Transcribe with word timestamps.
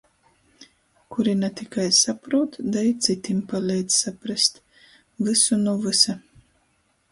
Kuri 1.15 1.33
na 1.41 1.49
tikai 1.59 1.85
saprūt, 1.97 2.57
da 2.77 2.83
i 2.89 2.95
cytim 3.09 3.45
paleidz 3.53 3.99
saprast. 4.05 4.61
Vysu 5.29 5.63
nu 5.69 5.79
vysa! 5.87 6.21